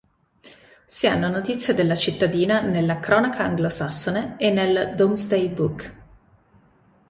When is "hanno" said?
1.05-1.27